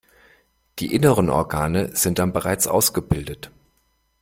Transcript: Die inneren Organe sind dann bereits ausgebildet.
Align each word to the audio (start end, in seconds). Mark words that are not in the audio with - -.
Die 0.79 0.95
inneren 0.95 1.29
Organe 1.29 1.95
sind 1.95 2.17
dann 2.17 2.33
bereits 2.33 2.65
ausgebildet. 2.65 3.51